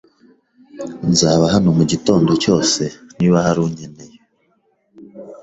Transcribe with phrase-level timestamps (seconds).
[1.11, 2.81] Nzaba hano mugitondo cyose
[3.17, 4.17] niba hari uwankeneye